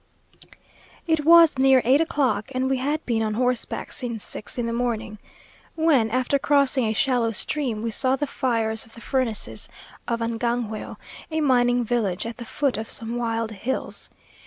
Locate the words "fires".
8.25-8.83